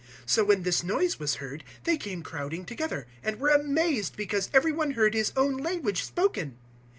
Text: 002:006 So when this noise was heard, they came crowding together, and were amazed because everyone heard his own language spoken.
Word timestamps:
002:006 0.01 0.07
So 0.31 0.43
when 0.43 0.63
this 0.63 0.83
noise 0.83 1.19
was 1.19 1.35
heard, 1.35 1.63
they 1.83 1.95
came 1.95 2.23
crowding 2.23 2.65
together, 2.65 3.05
and 3.21 3.39
were 3.39 3.49
amazed 3.49 4.15
because 4.15 4.49
everyone 4.51 4.93
heard 4.93 5.13
his 5.13 5.31
own 5.37 5.57
language 5.57 6.03
spoken. 6.03 6.57